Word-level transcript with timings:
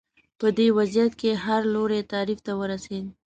په 0.39 0.47
نوي 0.55 0.67
وضعیت 0.77 1.13
کې 1.21 1.31
هر 1.45 1.61
لوری 1.73 2.01
تعریف 2.11 2.39
ته 2.45 2.51
ورسېد 2.59 3.05